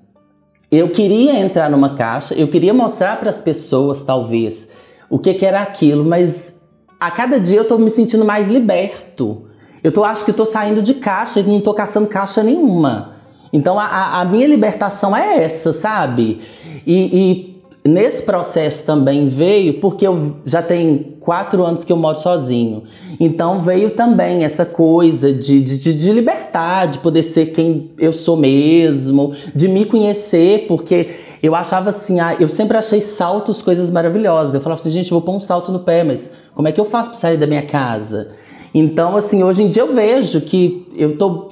Eu 0.71 0.91
queria 0.91 1.39
entrar 1.39 1.71
numa 1.71 1.95
caixa, 1.95 2.35
eu 2.35 2.49
queria 2.49 2.71
mostrar 2.71 3.19
para 3.19 3.31
as 3.31 3.41
pessoas, 3.41 4.05
talvez, 4.05 4.67
o 5.09 5.17
que, 5.17 5.33
que 5.33 5.45
era 5.45 5.63
aquilo, 5.63 6.05
mas 6.05 6.55
a 6.99 7.09
cada 7.09 7.39
dia 7.39 7.57
eu 7.57 7.65
tô 7.65 7.79
me 7.79 7.89
sentindo 7.89 8.25
mais 8.25 8.47
liberto. 8.47 9.47
Eu 9.83 9.91
tô, 9.91 10.03
acho 10.03 10.23
que 10.23 10.31
tô 10.31 10.45
saindo 10.45 10.83
de 10.83 10.93
caixa 10.93 11.39
e 11.39 11.43
não 11.43 11.61
tô 11.61 11.73
caçando 11.73 12.07
caixa 12.07 12.43
nenhuma. 12.43 13.16
Então 13.51 13.79
a, 13.79 14.19
a 14.19 14.25
minha 14.25 14.47
libertação 14.47 15.15
é 15.15 15.43
essa, 15.43 15.73
sabe? 15.73 16.41
E, 16.85 16.93
e, 16.95 17.57
nesse 17.87 18.23
processo 18.23 18.85
também 18.85 19.27
veio, 19.29 19.75
porque 19.75 20.05
eu 20.05 20.37
já 20.45 20.61
tenho 20.61 21.17
quatro 21.21 21.63
anos 21.63 21.83
que 21.83 21.91
eu 21.91 21.97
moro 21.97 22.17
sozinho. 22.19 22.83
Então 23.19 23.59
veio 23.59 23.91
também 23.91 24.43
essa 24.43 24.65
coisa 24.65 25.33
de, 25.33 25.61
de, 25.61 25.93
de 25.93 26.11
libertar, 26.13 26.87
de 26.87 26.99
poder 26.99 27.23
ser 27.23 27.47
quem 27.47 27.91
eu 27.97 28.13
sou 28.13 28.37
mesmo, 28.37 29.35
de 29.55 29.67
me 29.67 29.85
conhecer, 29.85 30.65
porque 30.67 31.15
eu 31.41 31.55
achava 31.55 31.89
assim, 31.89 32.19
ah, 32.19 32.35
eu 32.39 32.49
sempre 32.49 32.77
achei 32.77 33.01
saltos 33.01 33.61
coisas 33.61 33.89
maravilhosas. 33.91 34.55
Eu 34.55 34.61
falava 34.61 34.81
assim, 34.81 34.91
gente, 34.91 35.11
eu 35.11 35.19
vou 35.19 35.21
pôr 35.21 35.35
um 35.35 35.39
salto 35.39 35.71
no 35.71 35.79
pé, 35.79 36.03
mas 36.03 36.31
como 36.53 36.67
é 36.67 36.71
que 36.71 36.79
eu 36.79 36.85
faço 36.85 37.11
para 37.11 37.19
sair 37.19 37.37
da 37.37 37.47
minha 37.47 37.63
casa? 37.63 38.29
Então, 38.73 39.15
assim, 39.15 39.43
hoje 39.43 39.63
em 39.63 39.67
dia 39.67 39.83
eu 39.83 39.93
vejo 39.93 40.41
que 40.41 40.87
eu 40.95 41.17
tô, 41.17 41.49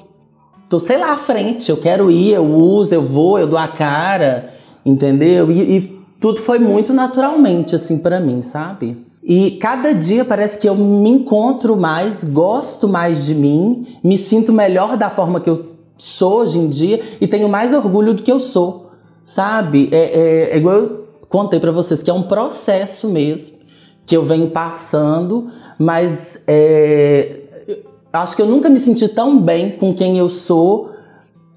tô 0.69 0.79
sei 0.79 0.97
lá, 0.97 1.13
à 1.13 1.17
frente. 1.17 1.69
Eu 1.69 1.77
quero 1.77 2.09
ir, 2.11 2.33
eu 2.33 2.45
uso, 2.45 2.93
eu 2.93 3.03
vou, 3.03 3.39
eu 3.39 3.47
dou 3.47 3.59
a 3.59 3.67
cara, 3.67 4.53
entendeu? 4.85 5.51
E, 5.51 5.77
e 5.77 5.99
tudo 6.19 6.41
foi 6.41 6.59
muito 6.59 6.93
naturalmente, 6.93 7.75
assim, 7.75 7.97
para 7.97 8.19
mim, 8.19 8.41
sabe? 8.41 9.05
E 9.23 9.51
cada 9.51 9.93
dia 9.93 10.23
parece 10.23 10.59
que 10.59 10.69
eu 10.69 10.75
me 10.75 11.09
encontro 11.09 11.75
mais, 11.75 12.23
gosto 12.23 12.87
mais 12.87 13.25
de 13.25 13.33
mim, 13.33 13.97
me 14.03 14.17
sinto 14.17 14.53
melhor 14.53 14.97
da 14.97 15.09
forma 15.09 15.39
que 15.39 15.49
eu 15.49 15.73
sou 15.97 16.41
hoje 16.41 16.59
em 16.59 16.69
dia 16.69 17.01
e 17.19 17.27
tenho 17.27 17.49
mais 17.49 17.73
orgulho 17.73 18.13
do 18.13 18.21
que 18.21 18.31
eu 18.31 18.39
sou, 18.39 18.91
sabe? 19.23 19.89
É, 19.91 19.97
é, 19.97 20.49
é 20.51 20.57
igual 20.57 20.75
eu 20.75 21.05
contei 21.27 21.59
para 21.59 21.71
vocês 21.71 22.03
que 22.03 22.09
é 22.09 22.13
um 22.13 22.23
processo 22.23 23.09
mesmo 23.09 23.55
que 24.05 24.15
eu 24.15 24.23
venho 24.23 24.51
passando, 24.51 25.49
mas 25.79 26.39
é, 26.47 27.41
acho 28.21 28.35
que 28.35 28.41
eu 28.41 28.45
nunca 28.45 28.69
me 28.69 28.79
senti 28.79 29.07
tão 29.07 29.39
bem 29.39 29.77
com 29.77 29.93
quem 29.93 30.17
eu 30.17 30.29
sou 30.29 30.91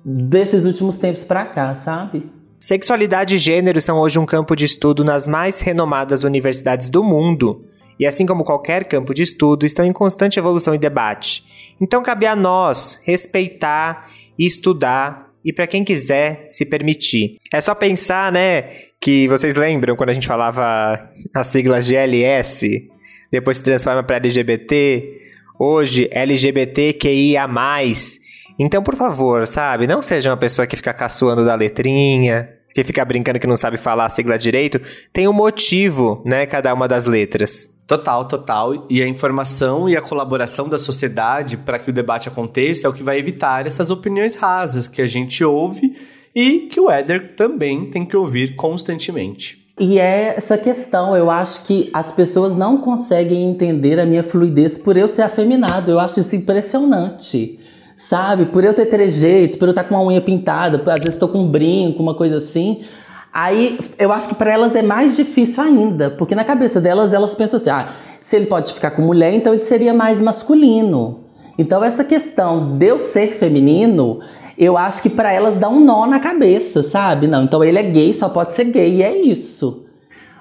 desses 0.05 0.65
últimos 0.65 0.99
tempos 0.99 1.25
para 1.25 1.47
cá, 1.47 1.75
sabe? 1.75 2.31
Sexualidade 2.59 3.37
e 3.37 3.39
gênero 3.39 3.81
são 3.81 3.99
hoje 3.99 4.19
um 4.19 4.27
campo 4.27 4.57
de 4.57 4.65
estudo 4.65 5.05
nas 5.05 5.29
mais 5.29 5.61
renomadas 5.61 6.25
universidades 6.25 6.89
do 6.89 7.05
mundo. 7.05 7.65
E 8.01 8.07
assim 8.07 8.27
como 8.27 8.45
qualquer 8.45 8.85
campo 8.85 9.13
de 9.13 9.23
estudo, 9.23 9.67
estão 9.67 9.85
em 9.85 9.93
constante 9.93 10.39
evolução 10.39 10.75
e 10.75 10.79
debate. 10.79 11.45
Então 11.81 12.03
cabe 12.03 12.27
a 12.27 12.35
nós 12.35 13.01
respeitar 13.05 14.09
e 14.39 14.47
estudar 14.47 15.29
e 15.45 15.53
para 15.53 15.67
quem 15.67 15.85
quiser 15.85 16.47
se 16.51 16.65
permitir. 16.65 17.37
É 17.53 17.61
só 17.61 17.75
pensar, 17.75 18.31
né, 18.33 18.63
que 19.01 19.29
vocês 19.29 19.57
lembram 19.57 19.97
quando 19.97 20.11
a 20.11 20.15
gente 20.15 20.27
falava 20.27 21.09
a 21.35 21.45
sigla 21.45 21.81
GLS, 21.81 22.89
depois 23.31 23.59
se 23.59 23.63
transforma 23.63 24.03
para 24.03 24.17
LGBT, 24.17 25.28
hoje 25.59 26.09
LGBTQIA+. 26.13 27.49
Então, 28.59 28.83
por 28.83 28.97
favor, 28.97 29.47
sabe, 29.47 29.87
não 29.87 30.03
seja 30.03 30.31
uma 30.31 30.37
pessoa 30.37 30.67
que 30.67 30.77
fica 30.77 30.93
caçoando 30.93 31.45
da 31.45 31.55
letrinha, 31.55 32.49
que 32.75 32.85
fica 32.85 33.05
brincando 33.05 33.39
que 33.39 33.47
não 33.47 33.57
sabe 33.57 33.77
falar 33.77 34.07
a 34.07 34.11
sigla 34.11 34.39
direito, 34.39 34.81
tem 35.13 35.27
um 35.29 35.33
motivo, 35.33 36.23
né, 36.25 36.47
cada 36.47 36.73
uma 36.75 36.87
das 36.87 37.07
letras. 37.07 37.71
Total, 37.87 38.27
total. 38.27 38.87
E 38.91 39.03
a 39.03 39.09
informação 39.09 39.89
e 39.89 39.97
a 39.97 40.01
colaboração 40.03 40.69
da 40.69 40.77
sociedade 40.77 41.57
para 41.57 41.79
que 41.79 41.89
o 41.89 41.93
debate 41.93 42.29
aconteça 42.29 42.87
é 42.87 42.91
o 42.91 42.93
que 42.93 43.03
vai 43.03 43.19
evitar 43.19 43.67
essas 43.67 43.89
opiniões 43.89 44.35
rasas 44.35 44.87
que 44.87 45.01
a 45.01 45.07
gente 45.07 45.43
ouve 45.43 45.97
e 46.35 46.69
que 46.71 46.79
o 46.79 46.91
Éder 46.91 47.35
também 47.35 47.89
tem 47.89 48.05
que 48.05 48.17
ouvir 48.17 48.57
constantemente. 48.57 49.67
E 49.81 49.99
é 49.99 50.35
essa 50.37 50.59
questão, 50.59 51.17
eu 51.17 51.31
acho 51.31 51.63
que 51.63 51.89
as 51.93 52.11
pessoas 52.11 52.53
não 52.53 52.79
conseguem 52.79 53.49
entender 53.49 54.01
a 54.01 54.05
minha 54.05 54.25
fluidez 54.25 54.77
por 54.77 54.97
eu 54.97 55.07
ser 55.07 55.23
afeminado. 55.23 55.91
Eu 55.91 56.01
acho 56.01 56.19
isso 56.19 56.35
impressionante. 56.35 57.61
Sabe? 57.97 58.47
Por 58.47 58.65
eu 58.65 58.75
ter 58.75 58.87
trejeitos, 58.87 59.57
por 59.57 59.69
eu 59.69 59.71
estar 59.71 59.85
com 59.85 59.95
uma 59.95 60.05
unha 60.05 60.21
pintada, 60.21 60.79
às 60.79 60.99
vezes 60.99 61.15
estou 61.15 61.29
com 61.29 61.39
um 61.39 61.49
brinco, 61.49 62.03
uma 62.03 62.15
coisa 62.15 62.39
assim. 62.39 62.83
Aí 63.33 63.79
eu 63.99 64.13
acho 64.13 64.29
que 64.29 64.35
para 64.35 64.53
elas 64.53 64.75
é 64.75 64.83
mais 64.83 65.15
difícil 65.15 65.63
ainda, 65.63 66.11
porque 66.11 66.35
na 66.35 66.45
cabeça 66.45 66.81
delas 66.81 67.13
elas 67.13 67.35
pensam 67.35 67.57
assim: 67.57 67.71
ah, 67.71 67.89
se 68.21 68.37
ele 68.37 68.47
pode 68.47 68.73
ficar 68.73 68.93
com 68.93 69.03
mulher, 69.03 69.33
então 69.33 69.55
ele 69.55 69.65
seria 69.65 69.95
mais 69.95 70.21
masculino. 70.21 71.21
Então 71.57 71.85
essa 71.85 72.05
questão 72.05 72.77
de 72.77 72.87
eu 72.87 72.99
ser 72.99 73.35
feminino 73.35 74.21
eu 74.59 74.77
acho 74.77 75.01
que 75.01 75.09
para 75.09 75.33
elas 75.33 75.55
dá 75.55 75.69
um 75.69 75.81
nó 75.81 76.05
na 76.05 76.19
cabeça, 76.19 76.83
sabe? 76.83 77.29
Não, 77.29 77.45
então 77.45 77.63
ele 77.63 77.79
é 77.79 77.83
gay, 77.83 78.13
só 78.13 78.29
pode 78.29 78.55
ser 78.55 78.65
gay, 78.65 78.97
e 78.97 79.03
é 79.03 79.17
isso. 79.17 79.87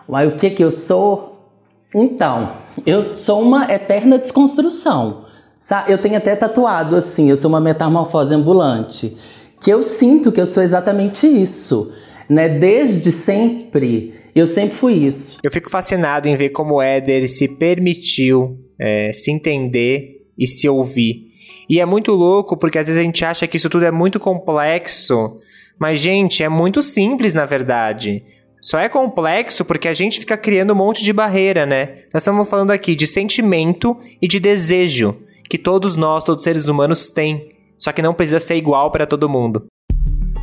Mas 0.09 0.33
o 0.33 0.37
que 0.37 0.49
que 0.49 0.63
eu 0.63 0.71
sou? 0.71 1.51
Então, 1.93 2.53
eu 2.85 3.13
sou 3.13 3.41
uma 3.41 3.71
eterna 3.71 4.17
desconstrução. 4.17 5.25
Sabe? 5.59 5.91
Eu 5.91 5.97
tenho 5.97 6.17
até 6.17 6.35
tatuado 6.35 6.95
assim, 6.95 7.29
eu 7.29 7.35
sou 7.35 7.49
uma 7.49 7.59
metamorfose 7.59 8.33
ambulante, 8.33 9.17
que 9.61 9.69
eu 9.71 9.83
sinto 9.83 10.31
que 10.31 10.39
eu 10.39 10.45
sou 10.45 10.63
exatamente 10.63 11.27
isso, 11.27 11.91
né? 12.29 12.47
Desde 12.47 13.11
sempre, 13.11 14.13
eu 14.35 14.47
sempre 14.47 14.75
fui 14.75 14.93
isso. 14.93 15.37
Eu 15.43 15.51
fico 15.51 15.69
fascinado 15.69 16.27
em 16.27 16.35
ver 16.35 16.49
como 16.49 16.75
o 16.75 16.81
Éder 16.81 17.27
se 17.27 17.47
permitiu 17.47 18.57
é, 18.79 19.11
se 19.13 19.31
entender 19.31 20.27
e 20.37 20.47
se 20.47 20.69
ouvir 20.69 21.27
e 21.69 21.79
é 21.79 21.85
muito 21.85 22.13
louco 22.13 22.55
porque 22.57 22.77
às 22.77 22.87
vezes 22.87 22.99
a 22.99 23.03
gente 23.03 23.23
acha 23.25 23.47
que 23.47 23.57
isso 23.57 23.69
tudo 23.69 23.85
é 23.85 23.91
muito 23.91 24.19
complexo, 24.19 25.37
mas 25.79 25.99
gente, 25.99 26.43
é 26.43 26.49
muito 26.49 26.81
simples 26.81 27.33
na 27.33 27.45
verdade. 27.45 28.23
Só 28.61 28.79
é 28.79 28.89
complexo 28.89 29.63
porque 29.63 29.87
a 29.87 29.93
gente 29.93 30.19
fica 30.19 30.35
criando 30.35 30.73
um 30.73 30.75
monte 30.75 31.03
de 31.03 31.13
barreira, 31.13 31.65
né? 31.65 31.99
Nós 32.13 32.23
estamos 32.23 32.49
falando 32.49 32.71
aqui 32.71 32.95
de 32.95 33.07
sentimento 33.07 33.95
e 34.21 34.27
de 34.27 34.39
desejo 34.39 35.15
que 35.49 35.57
todos 35.57 35.95
nós, 35.95 36.23
todos 36.23 36.41
os 36.41 36.43
seres 36.43 36.67
humanos 36.67 37.09
têm, 37.09 37.51
só 37.77 37.91
que 37.91 38.01
não 38.01 38.13
precisa 38.13 38.39
ser 38.39 38.55
igual 38.55 38.91
para 38.91 39.05
todo 39.05 39.29
mundo. 39.29 39.67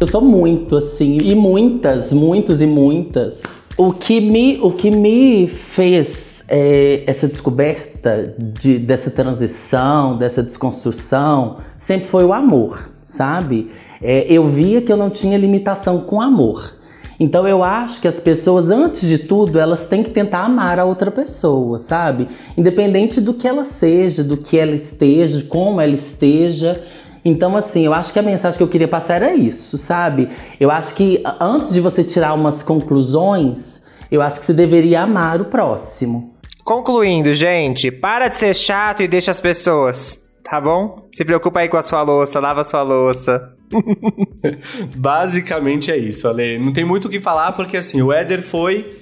Eu 0.00 0.06
sou 0.06 0.20
muito 0.20 0.76
assim, 0.76 1.18
e 1.18 1.34
muitas, 1.34 2.12
muitos 2.12 2.60
e 2.60 2.66
muitas. 2.66 3.40
O 3.76 3.92
que 3.92 4.20
me, 4.20 4.58
o 4.60 4.72
que 4.72 4.90
me 4.90 5.48
fez 5.48 6.33
é, 6.48 7.02
essa 7.06 7.26
descoberta 7.26 8.34
de, 8.38 8.78
dessa 8.78 9.10
transição, 9.10 10.16
dessa 10.16 10.42
desconstrução, 10.42 11.58
sempre 11.78 12.06
foi 12.06 12.24
o 12.24 12.32
amor, 12.32 12.90
sabe? 13.04 13.70
É, 14.02 14.26
eu 14.28 14.46
via 14.48 14.82
que 14.82 14.92
eu 14.92 14.96
não 14.96 15.10
tinha 15.10 15.38
limitação 15.38 16.00
com 16.00 16.20
amor. 16.20 16.74
Então 17.18 17.46
eu 17.46 17.62
acho 17.62 18.00
que 18.00 18.08
as 18.08 18.18
pessoas, 18.18 18.70
antes 18.70 19.08
de 19.08 19.18
tudo, 19.18 19.58
elas 19.58 19.86
têm 19.86 20.02
que 20.02 20.10
tentar 20.10 20.40
amar 20.40 20.78
a 20.78 20.84
outra 20.84 21.10
pessoa, 21.10 21.78
sabe? 21.78 22.28
Independente 22.56 23.20
do 23.20 23.32
que 23.32 23.46
ela 23.46 23.64
seja, 23.64 24.24
do 24.24 24.36
que 24.36 24.58
ela 24.58 24.74
esteja, 24.74 25.42
como 25.44 25.80
ela 25.80 25.94
esteja. 25.94 26.82
Então, 27.24 27.56
assim, 27.56 27.86
eu 27.86 27.94
acho 27.94 28.12
que 28.12 28.18
a 28.18 28.22
mensagem 28.22 28.58
que 28.58 28.62
eu 28.62 28.68
queria 28.68 28.88
passar 28.88 29.14
era 29.14 29.34
isso, 29.34 29.78
sabe? 29.78 30.28
Eu 30.58 30.70
acho 30.70 30.94
que 30.94 31.22
antes 31.40 31.72
de 31.72 31.80
você 31.80 32.02
tirar 32.02 32.34
umas 32.34 32.62
conclusões, 32.62 33.80
eu 34.10 34.20
acho 34.20 34.40
que 34.40 34.46
você 34.46 34.52
deveria 34.52 35.02
amar 35.02 35.40
o 35.40 35.46
próximo. 35.46 36.33
Concluindo, 36.64 37.34
gente, 37.34 37.90
para 37.90 38.28
de 38.28 38.36
ser 38.36 38.56
chato 38.56 39.02
e 39.02 39.06
deixa 39.06 39.30
as 39.30 39.38
pessoas, 39.38 40.26
tá 40.42 40.58
bom? 40.58 41.06
Se 41.12 41.22
preocupa 41.22 41.60
aí 41.60 41.68
com 41.68 41.76
a 41.76 41.82
sua 41.82 42.00
louça, 42.00 42.40
lava 42.40 42.62
a 42.62 42.64
sua 42.64 42.82
louça. 42.82 43.54
Basicamente 44.96 45.92
é 45.92 45.98
isso, 45.98 46.26
Ale. 46.26 46.58
Não 46.58 46.72
tem 46.72 46.82
muito 46.82 47.06
o 47.06 47.10
que 47.10 47.20
falar 47.20 47.52
porque 47.52 47.76
assim, 47.76 48.00
o 48.00 48.10
Éder 48.10 48.42
foi 48.42 48.98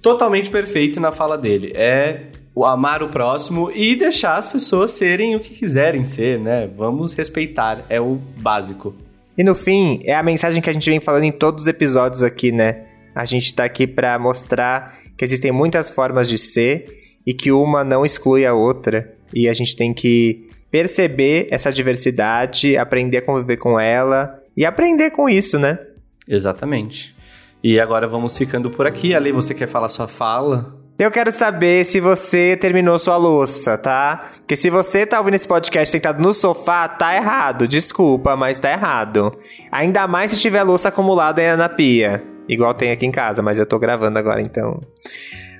totalmente 0.00 0.50
perfeito 0.50 1.00
na 1.00 1.10
fala 1.10 1.36
dele. 1.36 1.72
É 1.74 2.26
o 2.54 2.64
amar 2.64 3.02
o 3.02 3.08
próximo 3.08 3.72
e 3.74 3.96
deixar 3.96 4.36
as 4.36 4.48
pessoas 4.48 4.92
serem 4.92 5.34
o 5.34 5.40
que 5.40 5.54
quiserem 5.54 6.04
ser, 6.04 6.38
né? 6.38 6.70
Vamos 6.76 7.12
respeitar, 7.12 7.84
é 7.88 8.00
o 8.00 8.20
básico. 8.36 8.94
E 9.36 9.42
no 9.42 9.56
fim, 9.56 10.00
é 10.04 10.14
a 10.14 10.22
mensagem 10.22 10.62
que 10.62 10.70
a 10.70 10.72
gente 10.72 10.88
vem 10.88 11.00
falando 11.00 11.24
em 11.24 11.32
todos 11.32 11.62
os 11.62 11.68
episódios 11.68 12.22
aqui, 12.22 12.52
né? 12.52 12.84
A 13.18 13.24
gente 13.24 13.46
está 13.46 13.64
aqui 13.64 13.84
para 13.84 14.16
mostrar 14.16 14.96
que 15.16 15.24
existem 15.24 15.50
muitas 15.50 15.90
formas 15.90 16.28
de 16.28 16.38
ser 16.38 16.84
e 17.26 17.34
que 17.34 17.50
uma 17.50 17.82
não 17.82 18.06
exclui 18.06 18.46
a 18.46 18.54
outra. 18.54 19.12
E 19.34 19.48
a 19.48 19.52
gente 19.52 19.74
tem 19.74 19.92
que 19.92 20.48
perceber 20.70 21.48
essa 21.50 21.72
diversidade, 21.72 22.76
aprender 22.76 23.16
a 23.16 23.22
conviver 23.22 23.56
com 23.56 23.80
ela 23.80 24.40
e 24.56 24.64
aprender 24.64 25.10
com 25.10 25.28
isso, 25.28 25.58
né? 25.58 25.80
Exatamente. 26.28 27.12
E 27.60 27.80
agora 27.80 28.06
vamos 28.06 28.38
ficando 28.38 28.70
por 28.70 28.86
aqui. 28.86 29.12
Ali, 29.12 29.32
você 29.32 29.52
quer 29.52 29.66
falar 29.66 29.88
sua 29.88 30.06
fala? 30.06 30.76
Eu 30.96 31.10
quero 31.10 31.32
saber 31.32 31.84
se 31.84 31.98
você 31.98 32.56
terminou 32.56 33.00
sua 33.00 33.16
louça, 33.16 33.76
tá? 33.76 34.30
Porque 34.36 34.56
se 34.56 34.70
você 34.70 35.04
tá 35.04 35.18
ouvindo 35.18 35.34
esse 35.34 35.48
podcast 35.48 35.90
sentado 35.90 36.22
no 36.22 36.32
sofá, 36.32 36.86
tá 36.86 37.16
errado. 37.16 37.66
Desculpa, 37.66 38.36
mas 38.36 38.60
tá 38.60 38.70
errado. 38.70 39.34
Ainda 39.72 40.06
mais 40.06 40.30
se 40.30 40.38
tiver 40.38 40.62
louça 40.62 40.88
acumulada 40.88 41.56
na 41.56 41.68
pia. 41.68 42.37
Igual 42.48 42.74
tem 42.74 42.90
aqui 42.90 43.06
em 43.06 43.10
casa, 43.10 43.42
mas 43.42 43.58
eu 43.58 43.66
tô 43.66 43.78
gravando 43.78 44.18
agora, 44.18 44.40
então. 44.40 44.80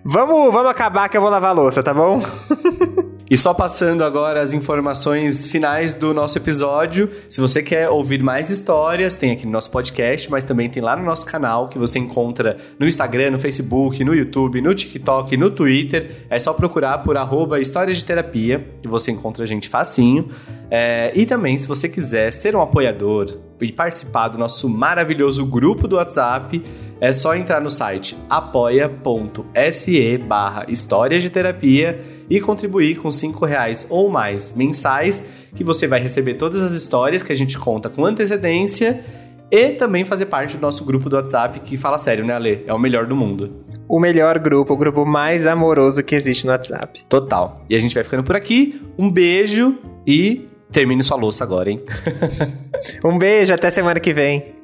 Vamos, 0.05 0.53
vamos 0.53 0.71
acabar 0.71 1.09
que 1.09 1.17
eu 1.17 1.21
vou 1.21 1.31
lavar 1.31 1.51
a 1.51 1.53
louça, 1.53 1.83
tá 1.83 1.93
bom? 1.93 2.23
E 3.31 3.37
só 3.37 3.53
passando 3.53 4.03
agora 4.03 4.41
as 4.41 4.55
informações 4.55 5.47
finais 5.47 5.93
do 5.93 6.15
nosso 6.15 6.39
episódio. 6.39 7.11
Se 7.29 7.43
você 7.43 7.63
quer 7.63 7.91
ouvir 7.91 8.23
mais 8.23 8.51
histórias, 8.51 9.15
tem 9.15 9.33
aqui 9.33 9.45
no 9.45 9.53
nosso 9.53 9.71
podcast, 9.71 10.31
mas 10.31 10.45
também 10.45 10.71
tem 10.71 10.83
lá 10.83 10.97
no 10.97 11.05
nosso 11.05 11.27
canal 11.27 11.69
que 11.69 11.79
você 11.79 11.99
encontra 11.99 12.57
no 12.79 12.87
Instagram, 12.87 13.33
no 13.33 13.39
Facebook, 13.39 14.03
no 14.03 14.15
YouTube, 14.15 14.63
no 14.63 14.75
TikTok, 14.75 15.37
no 15.37 15.51
Twitter. 15.51 16.25
É 16.31 16.39
só 16.39 16.55
procurar 16.55 16.99
por 17.03 17.19
arroba 17.19 17.61
Histórias 17.61 17.99
de 17.99 18.05
Terapia 18.07 18.67
e 18.83 18.89
você 18.89 19.11
encontra 19.11 19.45
a 19.45 19.47
gente 19.47 19.69
facinho. 19.69 20.31
É, 20.71 21.13
e 21.15 21.27
também, 21.27 21.59
se 21.59 21.69
você 21.69 21.87
quiser 21.87 22.33
ser 22.33 22.57
um 22.57 22.63
apoiador 22.63 23.37
e 23.65 23.73
participar 23.73 24.29
do 24.29 24.39
nosso 24.39 24.69
maravilhoso 24.69 25.45
grupo 25.47 25.87
do 25.87 25.97
WhatsApp, 25.97 26.63
é 27.01 27.13
só 27.13 27.35
entrar 27.35 27.61
no 27.61 27.71
site 27.71 28.17
apoia.se 28.29 30.19
barra 30.19 30.67
Histórias 30.69 31.23
de 31.23 31.31
Terapia 31.31 32.01
e 32.29 32.41
contribuir 32.41 32.97
com 32.97 33.11
cinco 33.11 33.47
reais 33.47 33.87
ou 33.89 34.09
mais 34.09 34.53
mensais, 34.55 35.25
que 35.55 35.65
você 35.65 35.87
vai 35.87 36.01
receber 36.01 36.35
todas 36.35 36.63
as 36.63 36.73
histórias 36.73 37.23
que 37.23 37.33
a 37.33 37.37
gente 37.37 37.59
conta 37.59 37.89
com 37.89 38.05
antecedência 38.05 39.05
e 39.51 39.71
também 39.71 40.05
fazer 40.05 40.27
parte 40.27 40.57
do 40.57 40.61
nosso 40.61 40.85
grupo 40.85 41.09
do 41.09 41.17
WhatsApp, 41.17 41.61
que 41.61 41.79
fala 41.79 41.97
sério, 41.97 42.25
né, 42.25 42.35
Ale? 42.35 42.65
É 42.67 42.75
o 42.75 42.79
melhor 42.79 43.07
do 43.07 43.17
mundo. 43.17 43.65
O 43.89 43.99
melhor 43.99 44.39
grupo, 44.39 44.75
o 44.75 44.77
grupo 44.77 45.07
mais 45.07 45.47
amoroso 45.47 46.03
que 46.03 46.15
existe 46.15 46.45
no 46.45 46.53
WhatsApp. 46.53 47.03
Total. 47.09 47.65
E 47.71 47.75
a 47.75 47.81
gente 47.81 47.95
vai 47.95 48.05
ficando 48.05 48.23
por 48.23 48.37
aqui. 48.37 48.83
Um 48.99 49.11
beijo 49.11 49.79
e 50.07 50.48
termine 50.71 51.03
sua 51.03 51.17
louça 51.17 51.45
agora, 51.45 51.71
hein? 51.71 51.81
um 53.05 53.19
beijo, 53.19 53.53
até 53.53 53.71
semana 53.71 54.01
que 54.01 54.13
vem. 54.13 54.58